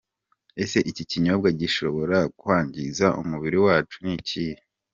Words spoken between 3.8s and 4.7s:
ni ikihe?.